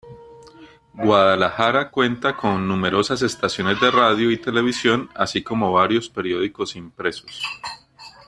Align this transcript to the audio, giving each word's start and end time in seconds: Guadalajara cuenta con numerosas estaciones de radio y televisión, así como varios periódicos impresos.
Guadalajara 0.95 1.91
cuenta 1.91 2.35
con 2.35 2.67
numerosas 2.67 3.21
estaciones 3.21 3.79
de 3.79 3.91
radio 3.91 4.31
y 4.31 4.37
televisión, 4.41 5.11
así 5.13 5.43
como 5.43 5.71
varios 5.73 6.09
periódicos 6.09 6.75
impresos. 6.75 7.39